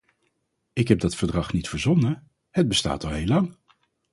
Ik 0.73 0.87
heb 0.87 0.99
dat 0.99 1.15
verdrag 1.15 1.53
niet 1.53 1.69
verzonnen, 1.69 2.31
het 2.49 2.67
bestaat 2.67 3.03
al 3.03 3.11
heel 3.11 3.27
lang. 3.27 3.57